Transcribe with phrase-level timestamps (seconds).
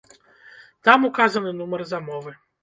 [0.87, 2.35] Там указаны нумар замовы.